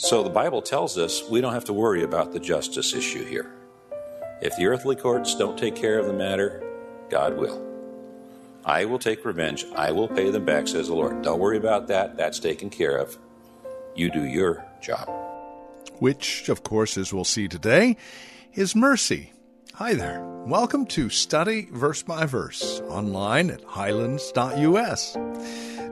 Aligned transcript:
So 0.00 0.22
the 0.22 0.30
Bible 0.30 0.62
tells 0.62 0.96
us 0.96 1.28
we 1.28 1.40
don't 1.40 1.54
have 1.54 1.64
to 1.64 1.72
worry 1.72 2.04
about 2.04 2.32
the 2.32 2.38
justice 2.38 2.94
issue 2.94 3.24
here. 3.24 3.50
If 4.40 4.56
the 4.56 4.66
earthly 4.66 4.94
courts 4.94 5.34
don't 5.34 5.58
take 5.58 5.74
care 5.74 5.98
of 5.98 6.06
the 6.06 6.12
matter, 6.12 6.62
God 7.10 7.36
will. 7.36 7.60
I 8.64 8.84
will 8.84 9.00
take 9.00 9.24
revenge. 9.24 9.66
I 9.74 9.90
will 9.90 10.06
pay 10.06 10.30
them 10.30 10.44
back, 10.44 10.68
says 10.68 10.86
the 10.86 10.94
Lord. 10.94 11.22
Don't 11.22 11.40
worry 11.40 11.56
about 11.56 11.88
that. 11.88 12.16
That's 12.16 12.38
taken 12.38 12.70
care 12.70 12.96
of. 12.96 13.18
You 13.96 14.08
do 14.12 14.22
your 14.22 14.64
job. 14.80 15.10
Which, 15.98 16.48
of 16.48 16.62
course, 16.62 16.96
as 16.96 17.12
we'll 17.12 17.24
see 17.24 17.48
today, 17.48 17.96
is 18.54 18.76
mercy. 18.76 19.32
Hi 19.74 19.94
there. 19.94 20.24
Welcome 20.46 20.86
to 20.86 21.10
Study 21.10 21.66
Verse 21.72 22.04
by 22.04 22.24
Verse 22.24 22.80
online 22.82 23.50
at 23.50 23.64
highlands.us. 23.64 25.16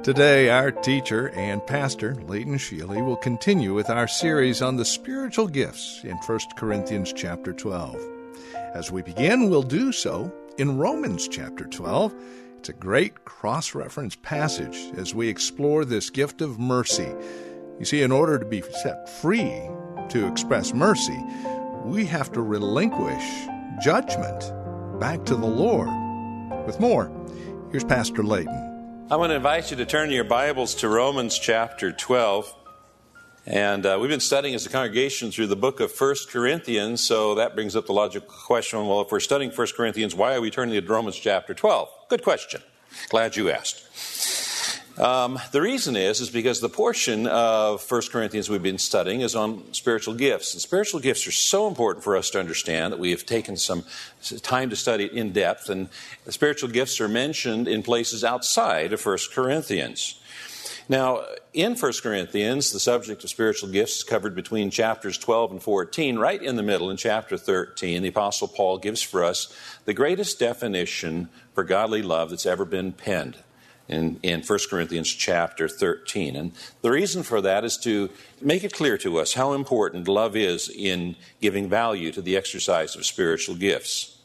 Today, 0.06 0.50
our 0.50 0.70
teacher 0.70 1.30
and 1.30 1.66
pastor, 1.66 2.14
Leighton 2.14 2.58
Sheely, 2.58 3.04
will 3.04 3.16
continue 3.16 3.74
with 3.74 3.90
our 3.90 4.06
series 4.06 4.62
on 4.62 4.76
the 4.76 4.84
spiritual 4.84 5.48
gifts 5.48 6.00
in 6.04 6.16
1 6.18 6.38
Corinthians 6.56 7.12
chapter 7.12 7.52
12. 7.52 7.96
As 8.72 8.92
we 8.92 9.02
begin, 9.02 9.50
we'll 9.50 9.64
do 9.64 9.90
so 9.90 10.32
in 10.58 10.78
Romans 10.78 11.26
chapter 11.26 11.64
12. 11.64 12.14
It's 12.58 12.68
a 12.68 12.74
great 12.74 13.24
cross 13.24 13.74
reference 13.74 14.14
passage 14.14 14.76
as 14.96 15.12
we 15.12 15.28
explore 15.28 15.84
this 15.84 16.08
gift 16.08 16.40
of 16.40 16.60
mercy. 16.60 17.12
You 17.80 17.84
see, 17.84 18.02
in 18.02 18.12
order 18.12 18.38
to 18.38 18.46
be 18.46 18.62
set 18.84 19.08
free 19.08 19.60
to 20.10 20.28
express 20.28 20.72
mercy, 20.72 21.20
we 21.84 22.06
have 22.06 22.30
to 22.30 22.42
relinquish 22.42 23.24
judgment 23.82 24.52
back 25.00 25.24
to 25.24 25.34
the 25.34 25.48
Lord. 25.48 25.90
With 26.64 26.78
more, 26.78 27.10
here's 27.72 27.82
Pastor 27.82 28.22
Leighton. 28.22 28.75
I 29.08 29.14
want 29.14 29.30
to 29.30 29.36
invite 29.36 29.70
you 29.70 29.76
to 29.76 29.86
turn 29.86 30.10
your 30.10 30.24
Bibles 30.24 30.74
to 30.76 30.88
Romans 30.88 31.38
chapter 31.38 31.92
12. 31.92 32.52
And 33.46 33.86
uh, 33.86 33.98
we've 34.00 34.10
been 34.10 34.18
studying 34.18 34.56
as 34.56 34.66
a 34.66 34.68
congregation 34.68 35.30
through 35.30 35.46
the 35.46 35.54
book 35.54 35.78
of 35.78 35.92
1 35.96 36.14
Corinthians, 36.28 37.04
so 37.04 37.36
that 37.36 37.54
brings 37.54 37.76
up 37.76 37.86
the 37.86 37.92
logical 37.92 38.28
question 38.28 38.84
well, 38.84 39.02
if 39.02 39.12
we're 39.12 39.20
studying 39.20 39.52
1 39.52 39.66
Corinthians, 39.76 40.12
why 40.16 40.34
are 40.34 40.40
we 40.40 40.50
turning 40.50 40.74
to 40.74 40.84
Romans 40.84 41.14
chapter 41.14 41.54
12? 41.54 41.88
Good 42.08 42.24
question. 42.24 42.62
Glad 43.08 43.36
you 43.36 43.48
asked. 43.48 43.84
Um, 44.98 45.38
the 45.52 45.60
reason 45.60 45.94
is 45.94 46.22
is 46.22 46.30
because 46.30 46.60
the 46.60 46.70
portion 46.70 47.26
of 47.26 47.84
1 47.90 48.02
Corinthians 48.10 48.48
we've 48.48 48.62
been 48.62 48.78
studying 48.78 49.20
is 49.20 49.36
on 49.36 49.74
spiritual 49.74 50.14
gifts. 50.14 50.54
And 50.54 50.62
spiritual 50.62 51.00
gifts 51.00 51.26
are 51.26 51.32
so 51.32 51.68
important 51.68 52.02
for 52.02 52.16
us 52.16 52.30
to 52.30 52.40
understand 52.40 52.92
that 52.92 52.98
we 52.98 53.10
have 53.10 53.26
taken 53.26 53.58
some 53.58 53.84
time 54.42 54.70
to 54.70 54.76
study 54.76 55.04
it 55.04 55.12
in 55.12 55.32
depth. 55.32 55.68
And 55.68 55.90
the 56.24 56.32
spiritual 56.32 56.70
gifts 56.70 56.98
are 57.00 57.08
mentioned 57.08 57.68
in 57.68 57.82
places 57.82 58.24
outside 58.24 58.94
of 58.94 59.04
1 59.04 59.18
Corinthians. 59.34 60.18
Now, 60.88 61.24
in 61.52 61.74
1 61.74 61.92
Corinthians, 62.02 62.72
the 62.72 62.80
subject 62.80 63.22
of 63.22 63.28
spiritual 63.28 63.68
gifts 63.68 63.98
is 63.98 64.04
covered 64.04 64.34
between 64.34 64.70
chapters 64.70 65.18
12 65.18 65.50
and 65.50 65.62
14. 65.62 66.16
Right 66.16 66.40
in 66.40 66.56
the 66.56 66.62
middle, 66.62 66.90
in 66.90 66.96
chapter 66.96 67.36
13, 67.36 68.02
the 68.02 68.08
Apostle 68.08 68.48
Paul 68.48 68.78
gives 68.78 69.02
for 69.02 69.24
us 69.24 69.54
the 69.84 69.92
greatest 69.92 70.38
definition 70.38 71.28
for 71.54 71.64
godly 71.64 72.02
love 72.02 72.30
that's 72.30 72.46
ever 72.46 72.64
been 72.64 72.92
penned 72.92 73.36
in, 73.88 74.18
in 74.22 74.42
1 74.42 74.58
Corinthians 74.68 75.08
chapter 75.08 75.68
13. 75.68 76.36
And 76.36 76.52
the 76.82 76.90
reason 76.90 77.22
for 77.22 77.40
that 77.40 77.64
is 77.64 77.76
to 77.78 78.10
make 78.40 78.64
it 78.64 78.72
clear 78.72 78.98
to 78.98 79.18
us 79.18 79.34
how 79.34 79.52
important 79.52 80.08
love 80.08 80.36
is 80.36 80.68
in 80.68 81.16
giving 81.40 81.68
value 81.68 82.12
to 82.12 82.22
the 82.22 82.36
exercise 82.36 82.96
of 82.96 83.06
spiritual 83.06 83.54
gifts. 83.54 84.18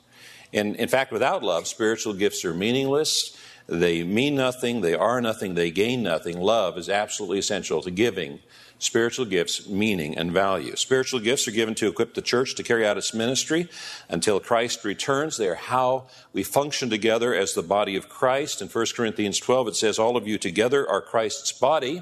In, 0.51 0.75
in 0.75 0.89
fact, 0.89 1.11
without 1.11 1.44
love, 1.44 1.67
spiritual 1.67 2.13
gifts 2.13 2.44
are 2.44 2.53
meaningless. 2.53 3.38
They 3.67 4.03
mean 4.03 4.35
nothing, 4.35 4.81
they 4.81 4.95
are 4.95 5.22
nothing, 5.22 5.55
they 5.55 5.72
gain 5.72 6.03
nothing. 6.03 6.39
Love 6.39 6.78
is 6.78 6.89
absolutely 6.89 7.39
essential 7.39 7.81
to 7.83 7.91
giving 7.91 8.39
spiritual 8.81 9.25
gifts 9.25 9.68
meaning 9.68 10.18
and 10.18 10.31
value. 10.31 10.75
Spiritual 10.75 11.19
gifts 11.19 11.47
are 11.47 11.52
given 11.52 11.75
to 11.75 11.88
equip 11.88 12.16
the 12.16 12.22
church 12.22 12.56
to 12.56 12.64
carry 12.64 12.86
out 12.86 12.97
its 12.97 13.14
ministry 13.14 13.69
until 14.09 14.40
Christ 14.40 14.84
returns. 14.84 15.38
They 15.38 15.47
are 15.47 15.56
how 15.56 16.08
we 16.34 16.44
function 16.44 16.90
together 16.90 17.34
as 17.34 17.53
the 17.53 17.62
body 17.62 17.96
of 17.96 18.09
Christ. 18.09 18.62
In 18.62 18.68
1 18.68 18.86
Corinthians 18.96 19.40
12, 19.40 19.68
it 19.70 19.75
says, 19.75 20.00
All 20.00 20.18
of 20.18 20.28
you 20.28 20.40
together 20.40 20.90
are 20.90 21.02
Christ's 21.02 21.52
body. 21.52 22.02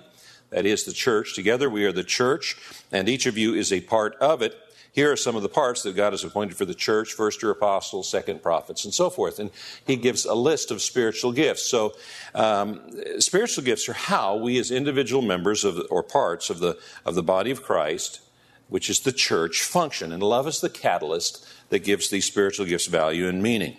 That 0.52 0.66
is 0.66 0.86
the 0.86 0.94
church. 0.94 1.36
Together 1.36 1.70
we 1.70 1.86
are 1.86 1.92
the 1.92 2.04
church, 2.04 2.56
and 2.92 3.10
each 3.10 3.26
of 3.26 3.38
you 3.38 3.54
is 3.54 3.72
a 3.74 3.82
part 3.82 4.16
of 4.16 4.42
it. 4.42 4.58
Here 4.92 5.12
are 5.12 5.16
some 5.16 5.36
of 5.36 5.44
the 5.44 5.50
parts 5.50 5.84
that 5.84 5.96
God 5.96 6.14
has 6.14 6.24
appointed 6.24 6.58
for 6.58 6.66
the 6.66 6.74
church 6.74 7.14
first 7.14 7.42
your 7.42 7.52
apostles, 7.52 8.10
second 8.10 8.42
prophets, 8.42 8.86
and 8.86 8.94
so 8.94 9.10
forth. 9.10 9.40
And 9.40 9.52
he 9.86 9.96
gives 9.96 10.26
a 10.26 10.34
list 10.34 10.72
of 10.72 10.82
spiritual 10.82 11.32
gifts. 11.32 11.70
So, 11.70 11.94
um, 12.34 12.82
spiritual 13.20 13.64
gifts 13.64 13.88
are 13.88 13.94
how 13.94 14.36
we, 14.36 14.58
as 14.58 14.72
individual 14.72 15.22
members 15.22 15.64
of, 15.64 15.80
or 15.90 16.02
parts 16.02 16.50
of 16.50 16.60
the, 16.60 16.78
of 17.06 17.16
the 17.16 17.24
body 17.24 17.52
of 17.52 17.64
Christ, 17.64 18.22
which 18.68 18.90
is 18.90 19.02
the 19.02 19.12
church, 19.12 19.62
function. 19.62 20.12
And 20.12 20.24
love 20.24 20.48
is 20.48 20.60
the 20.60 20.70
catalyst 20.70 21.46
that 21.70 21.80
gives 21.80 22.10
these 22.10 22.26
spiritual 22.26 22.66
gifts 22.66 22.88
value 22.88 23.28
and 23.28 23.44
meaning. 23.44 23.78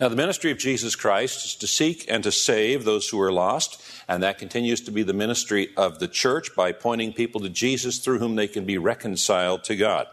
Now, 0.00 0.08
the 0.08 0.16
ministry 0.16 0.50
of 0.50 0.58
Jesus 0.58 0.94
Christ 0.94 1.44
is 1.44 1.54
to 1.56 1.66
seek 1.66 2.04
and 2.08 2.22
to 2.24 2.32
save 2.32 2.84
those 2.84 3.08
who 3.08 3.20
are 3.20 3.32
lost, 3.32 3.82
and 4.08 4.22
that 4.22 4.38
continues 4.38 4.80
to 4.82 4.90
be 4.90 5.02
the 5.02 5.12
ministry 5.12 5.70
of 5.76 5.98
the 5.98 6.08
church 6.08 6.54
by 6.54 6.72
pointing 6.72 7.12
people 7.12 7.40
to 7.40 7.48
Jesus 7.48 7.98
through 7.98 8.18
whom 8.18 8.36
they 8.36 8.48
can 8.48 8.64
be 8.64 8.78
reconciled 8.78 9.64
to 9.64 9.76
God. 9.76 10.06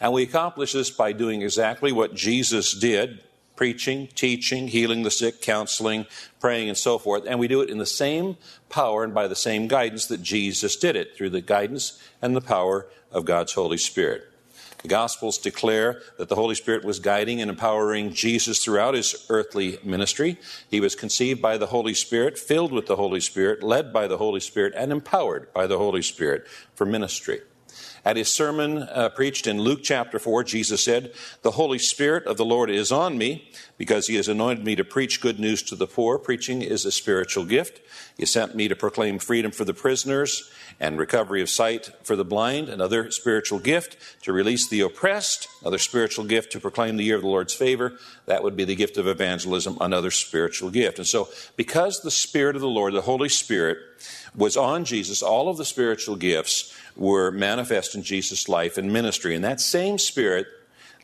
And 0.00 0.12
we 0.12 0.22
accomplish 0.22 0.72
this 0.72 0.90
by 0.90 1.12
doing 1.12 1.42
exactly 1.42 1.92
what 1.92 2.14
Jesus 2.14 2.72
did 2.72 3.20
preaching, 3.60 4.08
teaching, 4.14 4.68
healing 4.68 5.02
the 5.02 5.10
sick, 5.10 5.42
counseling, 5.42 6.06
praying, 6.40 6.70
and 6.70 6.78
so 6.78 6.96
forth. 6.96 7.24
And 7.26 7.38
we 7.38 7.46
do 7.46 7.60
it 7.60 7.68
in 7.68 7.76
the 7.76 7.84
same 7.84 8.38
power 8.70 9.04
and 9.04 9.12
by 9.12 9.28
the 9.28 9.36
same 9.36 9.68
guidance 9.68 10.06
that 10.06 10.22
Jesus 10.22 10.76
did 10.76 10.96
it, 10.96 11.14
through 11.14 11.28
the 11.28 11.42
guidance 11.42 12.02
and 12.22 12.34
the 12.34 12.40
power 12.40 12.86
of 13.12 13.26
God's 13.26 13.52
Holy 13.52 13.76
Spirit. 13.76 14.29
The 14.82 14.88
Gospels 14.88 15.36
declare 15.36 16.00
that 16.16 16.28
the 16.28 16.34
Holy 16.34 16.54
Spirit 16.54 16.84
was 16.84 17.00
guiding 17.00 17.40
and 17.40 17.50
empowering 17.50 18.14
Jesus 18.14 18.64
throughout 18.64 18.94
his 18.94 19.26
earthly 19.28 19.78
ministry. 19.84 20.38
He 20.70 20.80
was 20.80 20.94
conceived 20.94 21.42
by 21.42 21.58
the 21.58 21.66
Holy 21.66 21.92
Spirit, 21.92 22.38
filled 22.38 22.72
with 22.72 22.86
the 22.86 22.96
Holy 22.96 23.20
Spirit, 23.20 23.62
led 23.62 23.92
by 23.92 24.06
the 24.06 24.16
Holy 24.16 24.40
Spirit, 24.40 24.72
and 24.74 24.90
empowered 24.90 25.52
by 25.52 25.66
the 25.66 25.76
Holy 25.76 26.02
Spirit 26.02 26.46
for 26.74 26.86
ministry. 26.86 27.40
At 28.04 28.16
his 28.16 28.32
sermon 28.32 28.78
uh, 28.84 29.10
preached 29.10 29.46
in 29.46 29.60
Luke 29.60 29.80
chapter 29.82 30.18
4, 30.18 30.44
Jesus 30.44 30.82
said, 30.82 31.12
The 31.42 31.52
Holy 31.52 31.78
Spirit 31.78 32.26
of 32.26 32.36
the 32.36 32.44
Lord 32.44 32.70
is 32.70 32.90
on 32.90 33.18
me 33.18 33.50
because 33.76 34.06
he 34.06 34.16
has 34.16 34.28
anointed 34.28 34.64
me 34.64 34.74
to 34.76 34.84
preach 34.84 35.20
good 35.20 35.38
news 35.38 35.62
to 35.64 35.74
the 35.74 35.86
poor. 35.86 36.18
Preaching 36.18 36.62
is 36.62 36.84
a 36.84 36.92
spiritual 36.92 37.44
gift. 37.44 37.80
He 38.16 38.26
sent 38.26 38.54
me 38.54 38.68
to 38.68 38.76
proclaim 38.76 39.18
freedom 39.18 39.52
for 39.52 39.64
the 39.64 39.74
prisoners 39.74 40.50
and 40.78 40.98
recovery 40.98 41.42
of 41.42 41.50
sight 41.50 41.90
for 42.02 42.16
the 42.16 42.24
blind, 42.24 42.68
another 42.68 43.10
spiritual 43.10 43.58
gift 43.58 43.96
to 44.22 44.32
release 44.32 44.68
the 44.68 44.80
oppressed, 44.80 45.48
another 45.60 45.78
spiritual 45.78 46.24
gift 46.24 46.52
to 46.52 46.60
proclaim 46.60 46.96
the 46.96 47.04
year 47.04 47.16
of 47.16 47.22
the 47.22 47.28
Lord's 47.28 47.54
favor. 47.54 47.98
That 48.26 48.42
would 48.42 48.56
be 48.56 48.64
the 48.64 48.74
gift 48.74 48.96
of 48.96 49.06
evangelism, 49.06 49.76
another 49.80 50.10
spiritual 50.10 50.70
gift. 50.70 50.98
And 50.98 51.06
so, 51.06 51.28
because 51.56 52.00
the 52.00 52.10
Spirit 52.10 52.56
of 52.56 52.62
the 52.62 52.68
Lord, 52.68 52.94
the 52.94 53.02
Holy 53.02 53.28
Spirit, 53.28 53.78
was 54.34 54.56
on 54.56 54.84
Jesus, 54.84 55.22
all 55.22 55.48
of 55.48 55.56
the 55.56 55.64
spiritual 55.64 56.16
gifts 56.16 56.74
were 56.96 57.30
manifest 57.90 57.94
in 57.94 58.02
Jesus' 58.02 58.48
life 58.48 58.78
and 58.78 58.92
ministry. 58.92 59.34
And 59.34 59.44
that 59.44 59.60
same 59.60 59.98
Spirit 59.98 60.46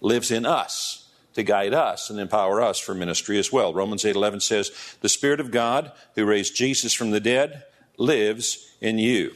lives 0.00 0.30
in 0.30 0.46
us 0.46 1.08
to 1.34 1.42
guide 1.42 1.74
us 1.74 2.10
and 2.10 2.18
empower 2.18 2.62
us 2.62 2.78
for 2.78 2.94
ministry 2.94 3.38
as 3.38 3.52
well. 3.52 3.74
Romans 3.74 4.04
8:11 4.04 4.40
says, 4.40 4.70
"The 5.00 5.08
Spirit 5.08 5.40
of 5.40 5.50
God 5.50 5.92
who 6.14 6.24
raised 6.24 6.56
Jesus 6.56 6.94
from 6.94 7.10
the 7.10 7.20
dead 7.20 7.64
lives 7.98 8.58
in 8.80 8.98
you." 8.98 9.34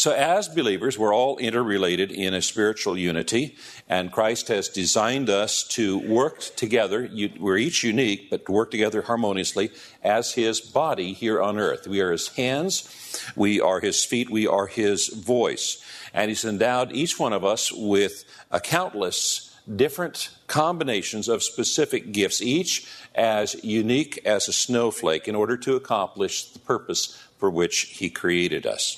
So, 0.00 0.12
as 0.12 0.48
believers, 0.48 0.98
we're 0.98 1.14
all 1.14 1.36
interrelated 1.36 2.10
in 2.10 2.32
a 2.32 2.40
spiritual 2.40 2.96
unity, 2.96 3.54
and 3.86 4.10
Christ 4.10 4.48
has 4.48 4.70
designed 4.70 5.28
us 5.28 5.62
to 5.74 5.98
work 5.98 6.40
together. 6.56 7.06
We're 7.38 7.58
each 7.58 7.84
unique, 7.84 8.30
but 8.30 8.46
to 8.46 8.52
work 8.52 8.70
together 8.70 9.02
harmoniously 9.02 9.72
as 10.02 10.32
His 10.32 10.58
body 10.58 11.12
here 11.12 11.42
on 11.42 11.58
earth. 11.58 11.86
We 11.86 12.00
are 12.00 12.12
His 12.12 12.28
hands, 12.28 12.88
we 13.36 13.60
are 13.60 13.80
His 13.80 14.02
feet, 14.02 14.30
we 14.30 14.46
are 14.46 14.68
His 14.68 15.08
voice. 15.08 15.84
And 16.14 16.30
He's 16.30 16.46
endowed 16.46 16.92
each 16.92 17.18
one 17.18 17.34
of 17.34 17.44
us 17.44 17.70
with 17.70 18.24
a 18.50 18.58
countless 18.58 19.54
different 19.76 20.30
combinations 20.46 21.28
of 21.28 21.42
specific 21.42 22.10
gifts, 22.10 22.40
each 22.40 22.86
as 23.14 23.62
unique 23.62 24.18
as 24.24 24.48
a 24.48 24.52
snowflake, 24.54 25.28
in 25.28 25.34
order 25.34 25.58
to 25.58 25.76
accomplish 25.76 26.44
the 26.52 26.58
purpose 26.58 27.22
for 27.36 27.50
which 27.50 27.80
He 27.80 28.08
created 28.08 28.66
us. 28.66 28.96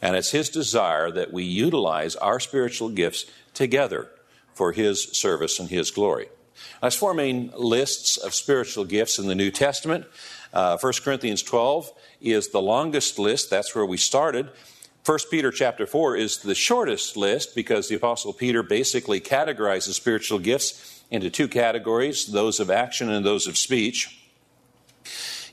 And 0.00 0.16
it's 0.16 0.30
His 0.30 0.48
desire 0.48 1.10
that 1.10 1.32
we 1.32 1.44
utilize 1.44 2.16
our 2.16 2.40
spiritual 2.40 2.88
gifts 2.88 3.26
together 3.54 4.08
for 4.54 4.72
His 4.72 5.04
service 5.04 5.58
and 5.58 5.68
His 5.68 5.90
glory. 5.90 6.28
There's 6.80 6.94
four 6.94 7.14
main 7.14 7.52
lists 7.56 8.16
of 8.16 8.34
spiritual 8.34 8.84
gifts 8.84 9.18
in 9.18 9.26
the 9.26 9.34
New 9.34 9.50
Testament. 9.50 10.06
Uh, 10.52 10.78
1 10.78 10.92
Corinthians 11.04 11.42
12 11.42 11.92
is 12.20 12.48
the 12.48 12.60
longest 12.60 13.18
list. 13.18 13.50
That's 13.50 13.74
where 13.74 13.86
we 13.86 13.96
started. 13.96 14.50
1 15.04 15.18
Peter 15.30 15.50
chapter 15.50 15.86
4 15.86 16.16
is 16.16 16.38
the 16.38 16.54
shortest 16.54 17.16
list 17.16 17.54
because 17.54 17.88
the 17.88 17.94
Apostle 17.94 18.32
Peter 18.32 18.62
basically 18.62 19.20
categorizes 19.20 19.94
spiritual 19.94 20.38
gifts 20.38 21.02
into 21.10 21.30
two 21.30 21.48
categories 21.48 22.26
those 22.26 22.60
of 22.60 22.70
action 22.70 23.08
and 23.08 23.24
those 23.24 23.46
of 23.46 23.56
speech. 23.56 24.17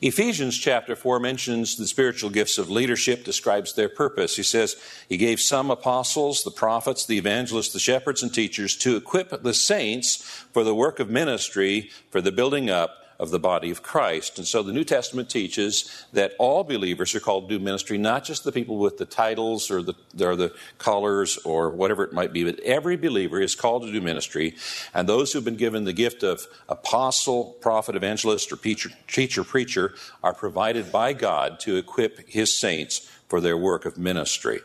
Ephesians 0.01 0.57
chapter 0.57 0.95
4 0.95 1.19
mentions 1.19 1.75
the 1.75 1.87
spiritual 1.87 2.29
gifts 2.29 2.57
of 2.57 2.69
leadership, 2.69 3.23
describes 3.23 3.73
their 3.73 3.89
purpose. 3.89 4.35
He 4.35 4.43
says, 4.43 4.75
He 5.07 5.17
gave 5.17 5.39
some 5.39 5.71
apostles, 5.71 6.43
the 6.43 6.51
prophets, 6.51 7.05
the 7.05 7.17
evangelists, 7.17 7.73
the 7.73 7.79
shepherds, 7.79 8.21
and 8.21 8.33
teachers 8.33 8.75
to 8.77 8.97
equip 8.97 9.41
the 9.41 9.53
saints 9.53 10.17
for 10.51 10.63
the 10.63 10.75
work 10.75 10.99
of 10.99 11.09
ministry, 11.09 11.89
for 12.09 12.21
the 12.21 12.31
building 12.31 12.69
up 12.69 13.04
of 13.19 13.31
the 13.31 13.39
body 13.39 13.71
of 13.71 13.81
Christ. 13.81 14.37
And 14.37 14.47
so 14.47 14.61
the 14.61 14.73
New 14.73 14.83
Testament 14.83 15.29
teaches 15.29 16.05
that 16.13 16.33
all 16.37 16.63
believers 16.63 17.15
are 17.15 17.19
called 17.19 17.49
to 17.49 17.57
do 17.57 17.63
ministry, 17.63 17.97
not 17.97 18.23
just 18.23 18.43
the 18.43 18.51
people 18.51 18.77
with 18.77 18.97
the 18.97 19.05
titles 19.05 19.71
or 19.71 19.81
the, 19.81 19.93
or 20.19 20.35
the 20.35 20.53
collars 20.77 21.37
or 21.39 21.69
whatever 21.69 22.03
it 22.03 22.13
might 22.13 22.33
be, 22.33 22.43
but 22.43 22.59
every 22.61 22.97
believer 22.97 23.39
is 23.39 23.55
called 23.55 23.83
to 23.83 23.91
do 23.91 24.01
ministry. 24.01 24.55
And 24.93 25.07
those 25.07 25.31
who've 25.31 25.45
been 25.45 25.55
given 25.55 25.85
the 25.85 25.93
gift 25.93 26.23
of 26.23 26.45
apostle, 26.67 27.55
prophet, 27.61 27.95
evangelist, 27.95 28.51
or 28.51 28.57
teacher, 28.57 28.89
teacher 29.07 29.43
preacher 29.43 29.93
are 30.23 30.33
provided 30.33 30.91
by 30.91 31.13
God 31.13 31.59
to 31.61 31.77
equip 31.77 32.27
his 32.27 32.53
saints 32.53 33.09
for 33.27 33.39
their 33.39 33.57
work 33.57 33.85
of 33.85 33.97
ministry. 33.97 34.59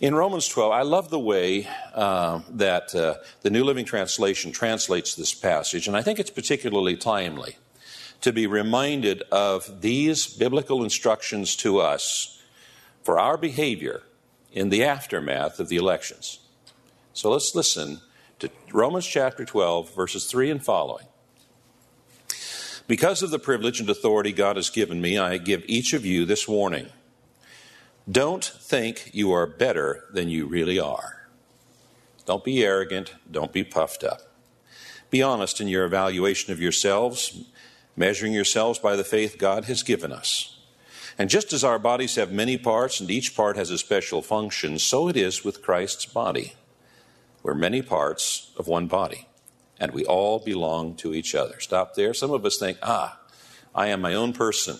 In 0.00 0.14
Romans 0.14 0.48
12, 0.48 0.72
I 0.72 0.82
love 0.82 1.10
the 1.10 1.18
way 1.18 1.68
uh, 1.94 2.40
that 2.50 2.94
uh, 2.94 3.16
the 3.42 3.50
New 3.50 3.64
Living 3.64 3.84
Translation 3.84 4.52
translates 4.52 5.14
this 5.14 5.34
passage, 5.34 5.86
and 5.88 5.96
I 5.96 6.02
think 6.02 6.18
it's 6.18 6.30
particularly 6.30 6.96
timely 6.96 7.56
to 8.20 8.32
be 8.32 8.46
reminded 8.46 9.22
of 9.30 9.82
these 9.82 10.26
biblical 10.26 10.82
instructions 10.82 11.56
to 11.56 11.78
us 11.78 12.42
for 13.02 13.18
our 13.18 13.36
behavior 13.36 14.02
in 14.52 14.68
the 14.70 14.84
aftermath 14.84 15.60
of 15.60 15.68
the 15.68 15.76
elections. 15.76 16.40
So 17.12 17.30
let's 17.30 17.54
listen 17.54 18.00
to 18.38 18.50
Romans 18.72 19.06
chapter 19.06 19.44
12, 19.44 19.94
verses 19.94 20.26
3 20.26 20.50
and 20.50 20.64
following. 20.64 21.06
Because 22.86 23.22
of 23.22 23.30
the 23.30 23.38
privilege 23.38 23.80
and 23.80 23.90
authority 23.90 24.32
God 24.32 24.56
has 24.56 24.70
given 24.70 25.00
me, 25.00 25.18
I 25.18 25.38
give 25.38 25.64
each 25.66 25.92
of 25.92 26.04
you 26.04 26.24
this 26.24 26.46
warning. 26.46 26.88
Don't 28.10 28.44
think 28.44 29.10
you 29.12 29.32
are 29.32 29.46
better 29.46 30.04
than 30.12 30.28
you 30.28 30.46
really 30.46 30.78
are. 30.78 31.28
Don't 32.24 32.44
be 32.44 32.64
arrogant. 32.64 33.14
Don't 33.28 33.52
be 33.52 33.64
puffed 33.64 34.04
up. 34.04 34.20
Be 35.10 35.22
honest 35.22 35.60
in 35.60 35.66
your 35.66 35.84
evaluation 35.84 36.52
of 36.52 36.60
yourselves, 36.60 37.44
measuring 37.96 38.32
yourselves 38.32 38.78
by 38.78 38.94
the 38.94 39.04
faith 39.04 39.38
God 39.38 39.64
has 39.64 39.82
given 39.82 40.12
us. 40.12 40.56
And 41.18 41.30
just 41.30 41.52
as 41.52 41.64
our 41.64 41.78
bodies 41.78 42.14
have 42.16 42.30
many 42.30 42.56
parts 42.58 43.00
and 43.00 43.10
each 43.10 43.34
part 43.34 43.56
has 43.56 43.70
a 43.70 43.78
special 43.78 44.22
function, 44.22 44.78
so 44.78 45.08
it 45.08 45.16
is 45.16 45.44
with 45.44 45.62
Christ's 45.62 46.06
body. 46.06 46.54
We're 47.42 47.54
many 47.54 47.82
parts 47.82 48.52
of 48.56 48.68
one 48.68 48.86
body, 48.86 49.26
and 49.80 49.92
we 49.92 50.04
all 50.04 50.38
belong 50.38 50.94
to 50.96 51.14
each 51.14 51.34
other. 51.34 51.58
Stop 51.58 51.94
there. 51.94 52.12
Some 52.12 52.32
of 52.32 52.44
us 52.44 52.58
think, 52.58 52.78
ah, 52.82 53.18
I 53.74 53.88
am 53.88 54.00
my 54.00 54.14
own 54.14 54.32
person. 54.32 54.78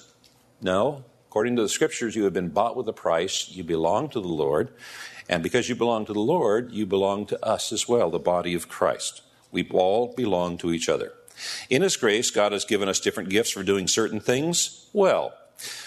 No, 0.60 1.04
According 1.36 1.56
to 1.56 1.62
the 1.62 1.68
scriptures, 1.68 2.16
you 2.16 2.24
have 2.24 2.32
been 2.32 2.48
bought 2.48 2.78
with 2.78 2.88
a 2.88 2.94
price. 2.94 3.50
You 3.50 3.62
belong 3.62 4.08
to 4.08 4.22
the 4.22 4.26
Lord. 4.26 4.70
And 5.28 5.42
because 5.42 5.68
you 5.68 5.74
belong 5.74 6.06
to 6.06 6.14
the 6.14 6.18
Lord, 6.18 6.72
you 6.72 6.86
belong 6.86 7.26
to 7.26 7.44
us 7.44 7.72
as 7.74 7.86
well, 7.86 8.08
the 8.08 8.18
body 8.18 8.54
of 8.54 8.70
Christ. 8.70 9.20
We 9.52 9.68
all 9.68 10.14
belong 10.14 10.56
to 10.56 10.72
each 10.72 10.88
other. 10.88 11.12
In 11.68 11.82
His 11.82 11.98
grace, 11.98 12.30
God 12.30 12.52
has 12.52 12.64
given 12.64 12.88
us 12.88 13.00
different 13.00 13.28
gifts 13.28 13.50
for 13.50 13.62
doing 13.62 13.86
certain 13.86 14.18
things 14.18 14.88
well. 14.94 15.34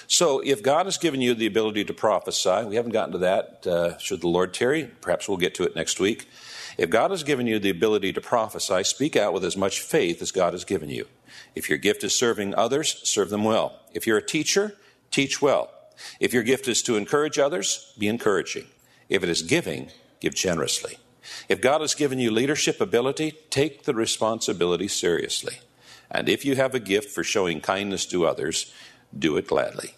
So, 0.05 0.39
if 0.41 0.61
God 0.61 0.85
has 0.85 0.99
given 0.99 1.19
you 1.19 1.33
the 1.33 1.47
ability 1.47 1.83
to 1.85 1.95
prophesy, 1.95 2.65
we 2.65 2.75
haven't 2.75 2.91
gotten 2.91 3.13
to 3.13 3.17
that, 3.17 3.65
uh, 3.65 3.97
should 3.97 4.21
the 4.21 4.27
Lord 4.27 4.53
tarry. 4.53 4.91
Perhaps 5.01 5.27
we'll 5.27 5.39
get 5.39 5.55
to 5.55 5.63
it 5.63 5.75
next 5.75 5.99
week. 5.99 6.29
If 6.77 6.91
God 6.91 7.09
has 7.09 7.23
given 7.23 7.47
you 7.47 7.57
the 7.57 7.71
ability 7.71 8.13
to 8.13 8.21
prophesy, 8.21 8.83
speak 8.83 9.15
out 9.15 9.33
with 9.33 9.43
as 9.43 9.57
much 9.57 9.81
faith 9.81 10.21
as 10.21 10.29
God 10.31 10.53
has 10.53 10.63
given 10.63 10.89
you. 10.89 11.07
If 11.55 11.69
your 11.69 11.79
gift 11.79 12.03
is 12.03 12.13
serving 12.13 12.53
others, 12.53 13.01
serve 13.03 13.31
them 13.31 13.43
well. 13.43 13.79
If 13.95 14.05
you're 14.05 14.19
a 14.19 14.23
teacher, 14.23 14.75
teach 15.11 15.41
well. 15.41 15.71
If 16.19 16.33
your 16.33 16.43
gift 16.43 16.67
is 16.67 16.81
to 16.83 16.95
encourage 16.95 17.37
others, 17.37 17.93
be 17.97 18.07
encouraging. 18.07 18.67
If 19.09 19.23
it 19.23 19.29
is 19.29 19.41
giving, 19.41 19.91
give 20.19 20.35
generously. 20.35 20.97
If 21.47 21.61
God 21.61 21.81
has 21.81 21.95
given 21.95 22.19
you 22.19 22.31
leadership 22.31 22.81
ability, 22.81 23.33
take 23.49 23.83
the 23.83 23.93
responsibility 23.93 24.87
seriously. 24.87 25.59
And 26.09 26.27
if 26.27 26.43
you 26.45 26.55
have 26.55 26.73
a 26.73 26.79
gift 26.79 27.11
for 27.11 27.23
showing 27.23 27.61
kindness 27.61 28.05
to 28.07 28.25
others, 28.25 28.73
do 29.17 29.37
it 29.37 29.47
gladly. 29.47 29.95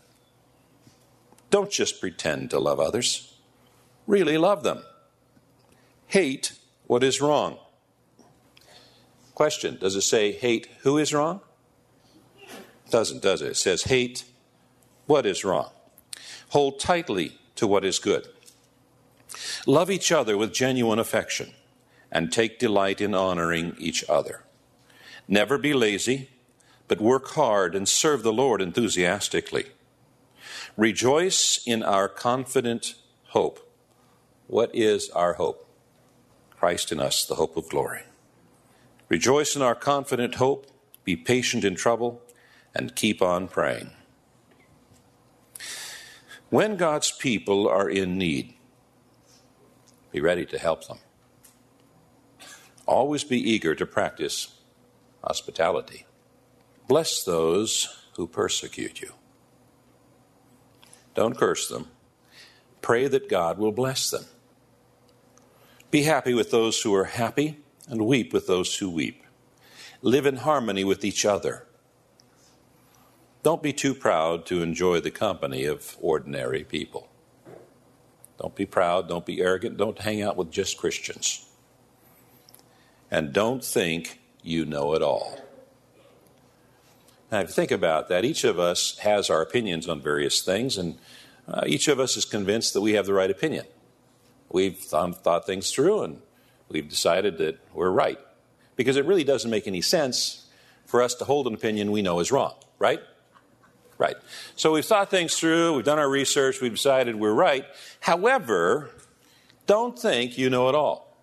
Don't 1.49 1.71
just 1.71 1.99
pretend 1.99 2.49
to 2.49 2.59
love 2.59 2.79
others, 2.79 3.33
really 4.07 4.37
love 4.37 4.63
them. 4.63 4.83
Hate 6.07 6.53
what 6.87 7.03
is 7.03 7.21
wrong. 7.21 7.57
Question 9.35 9.77
Does 9.79 9.95
it 9.95 10.01
say 10.01 10.31
hate 10.31 10.67
who 10.81 10.97
is 10.97 11.13
wrong? 11.13 11.41
It 12.41 12.91
doesn't, 12.91 13.21
does 13.21 13.41
it? 13.41 13.51
It 13.51 13.57
says 13.57 13.83
hate 13.83 14.25
what 15.06 15.25
is 15.25 15.44
wrong. 15.44 15.71
Hold 16.50 16.80
tightly 16.80 17.38
to 17.56 17.68
what 17.68 17.86
is 17.86 18.00
good. 18.00 18.27
Love 19.65 19.89
each 19.89 20.12
other 20.12 20.38
with 20.38 20.53
genuine 20.53 21.00
affection 21.00 21.53
and 22.12 22.31
take 22.31 22.59
delight 22.59 23.00
in 23.00 23.15
honoring 23.15 23.75
each 23.77 24.03
other. 24.09 24.44
Never 25.27 25.57
be 25.57 25.74
lazy, 25.74 26.30
but 26.88 27.00
work 27.00 27.30
hard 27.30 27.74
and 27.74 27.88
serve 27.88 28.24
the 28.24 28.33
Lord 28.33 28.62
enthusiastically. 28.62 29.68
Rejoice 30.75 31.62
in 31.65 31.83
our 31.83 32.09
confident 32.09 32.95
hope. 33.30 33.59
What 34.48 34.71
is 34.74 35.09
our 35.12 35.33
hope? 35.33 35.68
Christ 36.57 36.92
in 36.92 37.00
us, 37.00 37.25
the 37.25 37.36
hope 37.36 37.56
of 37.56 37.69
glory. 37.69 38.01
Rejoice 39.07 39.56
in 39.56 39.62
our 39.62 39.75
confident 39.75 40.36
hope, 40.36 40.68
be 41.03 41.15
patient 41.15 41.63
in 41.63 41.75
trouble, 41.75 42.21
and 42.75 42.95
keep 42.95 43.21
on 43.21 43.48
praying. 43.48 43.92
When 46.51 46.75
God's 46.75 47.12
people 47.12 47.69
are 47.69 47.89
in 47.89 48.18
need, 48.18 48.56
be 50.12 50.19
ready 50.19 50.46
to 50.48 50.60
help 50.60 50.86
them. 50.86 50.98
Always 52.86 53.24
be 53.24 53.39
eager 53.39 53.74
to 53.74 53.86
practice 53.86 54.60
hospitality. 55.24 56.05
Bless 56.89 57.24
those 57.24 58.05
who 58.17 58.27
persecute 58.27 59.00
you. 59.00 59.13
Don't 61.15 61.38
curse 61.38 61.70
them. 61.70 61.88
Pray 62.81 63.08
that 63.08 63.29
God 63.29 63.58
will 63.58 63.72
bless 63.72 64.10
them. 64.10 64.25
Be 65.89 66.03
happy 66.03 66.34
with 66.34 66.51
those 66.51 66.81
who 66.81 66.93
are 66.93 67.05
happy 67.05 67.60
and 67.88 68.05
weep 68.05 68.34
with 68.34 68.48
those 68.48 68.77
who 68.77 68.89
weep. 68.89 69.24
Live 70.01 70.25
in 70.25 70.36
harmony 70.36 70.84
with 70.84 71.05
each 71.05 71.25
other. 71.25 71.65
Don't 73.43 73.63
be 73.63 73.74
too 73.74 73.95
proud 73.95 74.45
to 74.48 74.62
enjoy 74.62 75.00
the 75.00 75.12
company 75.12 75.65
of 75.65 75.98
ordinary 76.00 76.63
people. 76.63 77.10
Don't 78.39 78.55
be 78.55 78.65
proud, 78.65 79.07
don't 79.07 79.25
be 79.25 79.41
arrogant, 79.41 79.77
don't 79.77 80.00
hang 80.00 80.21
out 80.21 80.36
with 80.36 80.51
just 80.51 80.77
Christians. 80.77 81.45
And 83.10 83.33
don't 83.33 83.63
think 83.63 84.19
you 84.43 84.65
know 84.65 84.93
it 84.93 85.01
all. 85.01 85.39
Now, 87.31 87.39
if 87.39 87.50
you 87.50 87.53
think 87.53 87.71
about 87.71 88.10
that, 88.10 88.25
each 88.25 88.43
of 88.43 88.60
us 88.60 88.98
has 89.00 89.29
our 89.29 89.41
opinions 89.41 89.88
on 89.88 90.01
various 90.01 90.41
things, 90.41 90.77
and 90.77 90.98
uh, 91.48 91.63
each 91.65 91.88
of 91.88 92.00
us 92.00 92.17
is 92.17 92.25
convinced 92.25 92.74
that 92.74 92.81
we 92.81 92.93
have 92.93 93.05
the 93.05 93.13
right 93.13 93.31
opinion. 93.31 93.65
We've 94.50 94.77
th- 94.77 95.15
thought 95.15 95.45
things 95.45 95.71
through, 95.71 96.03
and 96.03 96.21
we've 96.67 96.89
decided 96.89 97.38
that 97.38 97.60
we're 97.74 97.91
right. 97.91 98.19
Because 98.75 98.98
it 98.98 99.05
really 99.05 99.24
doesn't 99.24 99.50
make 99.50 99.67
any 99.67 99.81
sense 99.81 100.48
for 100.86 101.01
us 101.01 101.13
to 101.15 101.25
hold 101.25 101.48
an 101.48 101.53
opinion 101.53 101.91
we 101.91 102.01
know 102.01 102.19
is 102.19 102.31
wrong, 102.31 102.53
right? 102.79 103.01
Right. 104.01 104.17
So 104.55 104.72
we've 104.72 104.84
thought 104.84 105.12
things 105.12 105.36
through, 105.36 105.75
we've 105.75 105.86
done 105.86 106.00
our 106.00 106.10
research, 106.10 106.60
we've 106.60 106.72
decided 106.72 107.17
we're 107.17 107.36
right. 107.36 107.67
However, 108.00 108.89
don't 109.67 109.98
think 109.98 110.39
you 110.39 110.50
know 110.50 110.70
it 110.70 110.74
all. 110.74 111.15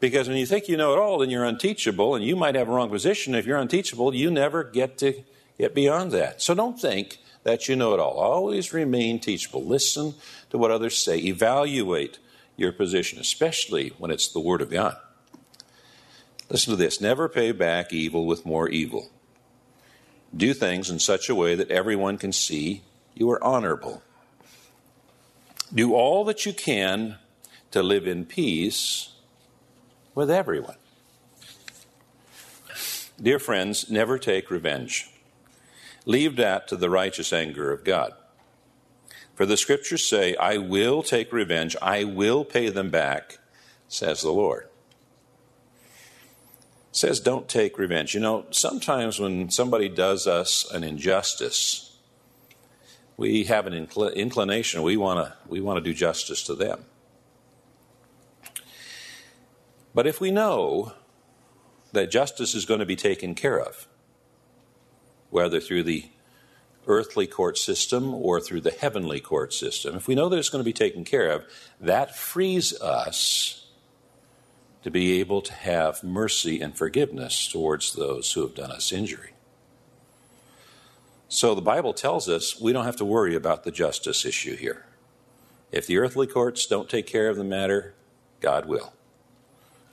Because 0.00 0.26
when 0.26 0.38
you 0.38 0.46
think 0.46 0.68
you 0.68 0.78
know 0.78 0.94
it 0.94 0.98
all, 0.98 1.18
then 1.18 1.28
you're 1.28 1.44
unteachable, 1.44 2.14
and 2.14 2.24
you 2.24 2.34
might 2.34 2.54
have 2.54 2.70
a 2.70 2.72
wrong 2.72 2.88
position. 2.88 3.34
If 3.34 3.44
you're 3.44 3.58
unteachable, 3.58 4.14
you 4.14 4.30
never 4.30 4.64
get 4.64 4.96
to 4.98 5.22
get 5.58 5.74
beyond 5.74 6.12
that. 6.12 6.40
So 6.40 6.54
don't 6.54 6.80
think 6.80 7.18
that 7.42 7.68
you 7.68 7.76
know 7.76 7.92
it 7.92 8.00
all. 8.00 8.14
Always 8.14 8.72
remain 8.72 9.20
teachable. 9.20 9.62
Listen 9.62 10.14
to 10.48 10.56
what 10.56 10.70
others 10.70 10.96
say. 10.96 11.18
Evaluate 11.18 12.18
your 12.56 12.72
position, 12.72 13.18
especially 13.18 13.92
when 13.98 14.10
it's 14.10 14.28
the 14.28 14.40
Word 14.40 14.62
of 14.62 14.70
God. 14.70 14.96
Listen 16.48 16.70
to 16.70 16.76
this 16.76 17.02
never 17.02 17.28
pay 17.28 17.52
back 17.52 17.92
evil 17.92 18.24
with 18.24 18.46
more 18.46 18.66
evil. 18.70 19.10
Do 20.34 20.54
things 20.54 20.90
in 20.90 20.98
such 20.98 21.28
a 21.28 21.34
way 21.34 21.54
that 21.54 21.70
everyone 21.70 22.18
can 22.18 22.32
see 22.32 22.82
you 23.14 23.30
are 23.30 23.42
honorable. 23.42 24.02
Do 25.74 25.94
all 25.94 26.24
that 26.24 26.46
you 26.46 26.52
can 26.52 27.16
to 27.70 27.82
live 27.82 28.06
in 28.06 28.24
peace 28.24 29.10
with 30.14 30.30
everyone. 30.30 30.76
Dear 33.20 33.38
friends, 33.38 33.90
never 33.90 34.18
take 34.18 34.50
revenge. 34.50 35.10
Leave 36.04 36.36
that 36.36 36.68
to 36.68 36.76
the 36.76 36.90
righteous 36.90 37.32
anger 37.32 37.72
of 37.72 37.84
God. 37.84 38.12
For 39.34 39.44
the 39.44 39.56
scriptures 39.56 40.08
say, 40.08 40.36
I 40.36 40.58
will 40.58 41.02
take 41.02 41.32
revenge, 41.32 41.76
I 41.82 42.04
will 42.04 42.44
pay 42.44 42.68
them 42.68 42.90
back, 42.90 43.38
says 43.88 44.22
the 44.22 44.32
Lord. 44.32 44.68
Says, 46.96 47.20
don't 47.20 47.46
take 47.46 47.76
revenge. 47.76 48.14
You 48.14 48.20
know, 48.20 48.46
sometimes 48.52 49.20
when 49.20 49.50
somebody 49.50 49.86
does 49.86 50.26
us 50.26 50.66
an 50.72 50.82
injustice, 50.82 51.94
we 53.18 53.44
have 53.44 53.66
an 53.66 53.74
incl- 53.74 54.14
inclination, 54.14 54.80
we 54.80 54.96
want 54.96 55.26
to 55.26 55.34
we 55.46 55.60
wanna 55.60 55.82
do 55.82 55.92
justice 55.92 56.42
to 56.44 56.54
them. 56.54 56.86
But 59.94 60.06
if 60.06 60.22
we 60.22 60.30
know 60.30 60.94
that 61.92 62.10
justice 62.10 62.54
is 62.54 62.64
going 62.64 62.80
to 62.80 62.86
be 62.86 62.96
taken 62.96 63.34
care 63.34 63.60
of, 63.60 63.86
whether 65.28 65.60
through 65.60 65.82
the 65.82 66.06
earthly 66.86 67.26
court 67.26 67.58
system 67.58 68.14
or 68.14 68.40
through 68.40 68.62
the 68.62 68.70
heavenly 68.70 69.20
court 69.20 69.52
system, 69.52 69.96
if 69.96 70.08
we 70.08 70.14
know 70.14 70.30
that 70.30 70.38
it's 70.38 70.48
going 70.48 70.64
to 70.64 70.64
be 70.64 70.72
taken 70.72 71.04
care 71.04 71.30
of, 71.30 71.44
that 71.78 72.16
frees 72.16 72.72
us 72.80 73.65
to 74.86 74.90
be 74.92 75.18
able 75.18 75.42
to 75.42 75.52
have 75.52 76.04
mercy 76.04 76.60
and 76.60 76.78
forgiveness 76.78 77.48
towards 77.48 77.94
those 77.94 78.30
who 78.30 78.42
have 78.42 78.54
done 78.54 78.70
us 78.70 78.92
injury. 78.92 79.32
So 81.28 81.56
the 81.56 81.60
Bible 81.60 81.92
tells 81.92 82.28
us 82.28 82.60
we 82.60 82.72
don't 82.72 82.84
have 82.84 82.94
to 82.98 83.04
worry 83.04 83.34
about 83.34 83.64
the 83.64 83.72
justice 83.72 84.24
issue 84.24 84.54
here. 84.54 84.86
If 85.72 85.88
the 85.88 85.98
earthly 85.98 86.28
courts 86.28 86.66
don't 86.66 86.88
take 86.88 87.08
care 87.08 87.28
of 87.28 87.36
the 87.36 87.42
matter, 87.42 87.94
God 88.38 88.66
will. 88.66 88.92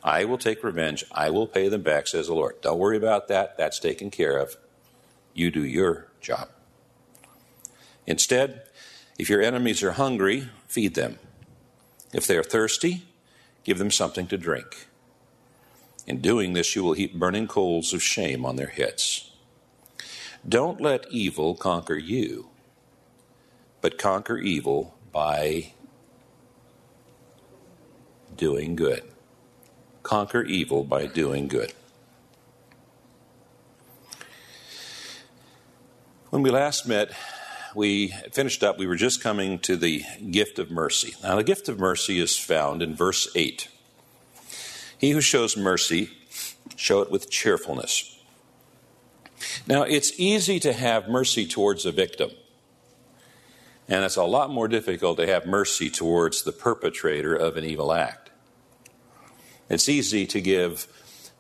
I 0.03 0.25
will 0.25 0.37
take 0.37 0.63
revenge. 0.63 1.03
I 1.11 1.31
will 1.31 1.47
pay 1.47 1.69
them 1.69 1.81
back, 1.81 2.05
says 2.05 2.27
the 2.27 2.35
Lord. 2.35 2.61
Don't 2.61 2.77
worry 2.77 2.97
about 2.97 3.29
that. 3.29 3.57
That's 3.57 3.79
taken 3.79 4.11
care 4.11 4.37
of. 4.37 4.57
You 5.33 5.49
do 5.49 5.65
your 5.65 6.05
job. 6.21 6.49
Instead, 8.05 8.61
if 9.17 9.27
your 9.27 9.41
enemies 9.41 9.81
are 9.81 9.93
hungry, 9.93 10.49
feed 10.67 10.93
them. 10.93 11.17
If 12.13 12.27
they 12.27 12.37
are 12.37 12.43
thirsty, 12.43 13.07
give 13.63 13.77
them 13.77 13.91
something 13.91 14.27
to 14.27 14.37
drink. 14.37 14.87
In 16.05 16.19
doing 16.19 16.53
this, 16.53 16.75
you 16.75 16.83
will 16.83 16.93
heap 16.93 17.13
burning 17.15 17.47
coals 17.47 17.93
of 17.93 18.03
shame 18.03 18.45
on 18.45 18.55
their 18.55 18.67
heads. 18.67 19.31
Don't 20.47 20.81
let 20.81 21.09
evil 21.09 21.55
conquer 21.55 21.95
you, 21.95 22.49
but 23.81 23.97
conquer 23.97 24.37
evil 24.37 24.95
by 25.11 25.73
doing 28.35 28.75
good 28.75 29.03
conquer 30.03 30.43
evil 30.43 30.83
by 30.83 31.05
doing 31.05 31.47
good. 31.47 31.73
When 36.29 36.43
we 36.43 36.51
last 36.51 36.87
met, 36.87 37.13
we 37.75 38.09
finished 38.31 38.63
up, 38.63 38.77
we 38.77 38.87
were 38.87 38.95
just 38.95 39.21
coming 39.21 39.59
to 39.59 39.75
the 39.75 40.03
gift 40.29 40.59
of 40.59 40.71
mercy. 40.71 41.15
Now, 41.23 41.35
the 41.35 41.43
gift 41.43 41.69
of 41.69 41.79
mercy 41.79 42.19
is 42.19 42.37
found 42.37 42.81
in 42.81 42.95
verse 42.95 43.27
8. 43.35 43.67
He 44.97 45.11
who 45.11 45.21
shows 45.21 45.57
mercy, 45.57 46.09
show 46.75 47.01
it 47.01 47.11
with 47.11 47.29
cheerfulness. 47.29 48.17
Now, 49.67 49.83
it's 49.83 50.17
easy 50.19 50.59
to 50.61 50.73
have 50.73 51.09
mercy 51.09 51.45
towards 51.45 51.85
a 51.85 51.91
victim, 51.91 52.31
and 53.87 54.05
it's 54.05 54.15
a 54.15 54.23
lot 54.23 54.49
more 54.49 54.67
difficult 54.67 55.17
to 55.17 55.27
have 55.27 55.45
mercy 55.45 55.89
towards 55.89 56.43
the 56.43 56.51
perpetrator 56.51 57.35
of 57.35 57.57
an 57.57 57.63
evil 57.63 57.91
act. 57.91 58.31
It's 59.69 59.89
easy 59.89 60.25
to 60.27 60.39
give 60.39 60.87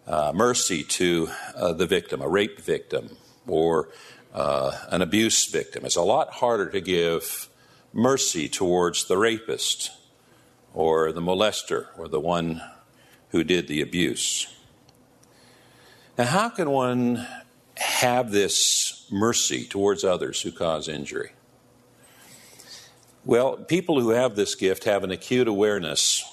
uh, 0.07 0.31
mercy 0.35 0.83
to 0.83 1.29
uh, 1.55 1.73
the 1.73 1.85
victim, 1.85 2.21
a 2.21 2.27
rape 2.27 2.59
victim, 2.59 3.17
or 3.47 3.89
uh, 4.33 4.71
an 4.89 5.01
abuse 5.01 5.45
victim. 5.45 5.85
It's 5.85 5.95
a 5.95 6.01
lot 6.01 6.31
harder 6.31 6.69
to 6.71 6.81
give 6.81 7.47
mercy 7.93 8.49
towards 8.49 9.05
the 9.05 9.17
rapist, 9.17 9.91
or 10.73 11.11
the 11.11 11.21
molester, 11.21 11.87
or 11.97 12.07
the 12.07 12.19
one 12.19 12.61
who 13.29 13.43
did 13.43 13.67
the 13.67 13.81
abuse. 13.81 14.47
Now, 16.17 16.25
how 16.25 16.49
can 16.49 16.69
one 16.69 17.25
have 17.77 18.31
this 18.31 19.07
mercy 19.11 19.65
towards 19.65 20.03
others 20.03 20.41
who 20.41 20.51
cause 20.51 20.87
injury? 20.87 21.31
Well, 23.25 23.55
people 23.55 24.01
who 24.01 24.09
have 24.09 24.35
this 24.35 24.55
gift 24.55 24.83
have 24.83 25.03
an 25.03 25.11
acute 25.11 25.47
awareness 25.47 26.23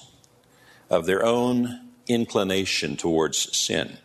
of 0.89 1.05
their 1.05 1.23
own 1.23 1.89
inclination 2.07 2.97
towards 2.97 3.55
sin. 3.55 3.97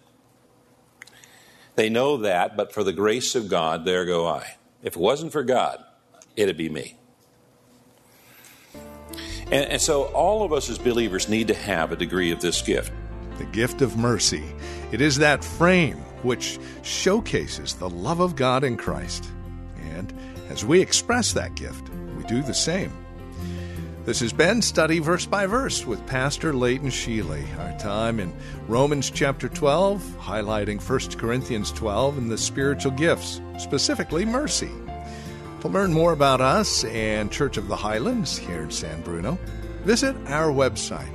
They 1.76 1.90
know 1.90 2.16
that, 2.18 2.56
but 2.56 2.72
for 2.72 2.82
the 2.82 2.92
grace 2.92 3.34
of 3.34 3.48
God, 3.48 3.84
there 3.84 4.06
go 4.06 4.26
I. 4.26 4.56
If 4.82 4.96
it 4.96 4.98
wasn't 4.98 5.32
for 5.32 5.42
God, 5.42 5.84
it'd 6.34 6.56
be 6.56 6.70
me. 6.70 6.96
And, 9.44 9.70
and, 9.70 9.80
so, 9.80 10.04
all 10.06 10.42
of 10.42 10.52
us 10.52 10.68
as 10.68 10.78
believers 10.78 11.28
need 11.28 11.48
to 11.48 11.54
have 11.54 11.92
a 11.92 11.96
degree 11.96 12.32
of 12.32 12.40
this 12.40 12.62
gift. 12.62 12.92
The 13.38 13.44
gift 13.44 13.80
of 13.80 13.96
mercy. 13.96 14.42
It 14.90 15.00
is 15.00 15.18
that 15.18 15.44
frame 15.44 15.98
which 16.22 16.58
showcases 16.82 17.74
the 17.74 17.88
love 17.88 18.18
of 18.20 18.34
God 18.34 18.64
in 18.64 18.76
Christ. 18.76 19.30
And 19.94 20.12
as 20.48 20.64
we 20.64 20.80
express 20.80 21.32
that 21.34 21.54
gift, 21.54 21.88
we 22.16 22.24
do 22.24 22.42
the 22.42 22.54
same. 22.54 22.92
This 24.06 24.20
has 24.20 24.32
been 24.32 24.62
Study 24.62 25.00
Verse 25.00 25.26
by 25.26 25.46
Verse 25.46 25.84
with 25.84 26.06
Pastor 26.06 26.52
Leighton 26.52 26.90
Sheely. 26.90 27.44
Our 27.58 27.76
time 27.76 28.20
in 28.20 28.32
Romans 28.68 29.10
chapter 29.10 29.48
12, 29.48 30.00
highlighting 30.20 30.80
1 30.80 31.18
Corinthians 31.18 31.72
12 31.72 32.16
and 32.16 32.30
the 32.30 32.38
spiritual 32.38 32.92
gifts, 32.92 33.40
specifically 33.58 34.24
mercy. 34.24 34.70
To 35.62 35.68
learn 35.68 35.92
more 35.92 36.12
about 36.12 36.40
us 36.40 36.84
and 36.84 37.32
Church 37.32 37.56
of 37.56 37.66
the 37.66 37.74
Highlands 37.74 38.38
here 38.38 38.62
in 38.62 38.70
San 38.70 39.02
Bruno, 39.02 39.40
visit 39.82 40.14
our 40.28 40.52
website, 40.52 41.10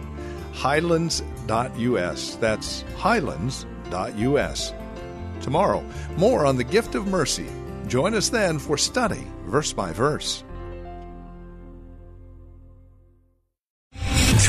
highlands.us. 0.52 2.36
That's 2.42 2.82
highlands.us. 2.98 4.74
Tomorrow, 5.40 5.86
more 6.18 6.46
on 6.46 6.58
the 6.58 6.66
gift 6.66 6.96
of 6.96 7.08
mercy. 7.08 7.48
Join 7.88 8.14
us 8.16 8.28
then 8.28 8.60
for 8.60 8.78
study, 8.78 9.26
verse 9.46 9.72
by 9.72 9.94
verse. 9.94 10.44